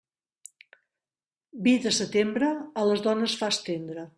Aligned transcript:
Vi 1.67 1.75
de 1.85 1.91
setembre, 1.99 2.51
a 2.85 2.89
les 2.93 3.05
dones 3.11 3.37
fa 3.43 3.53
estendre. 3.57 4.09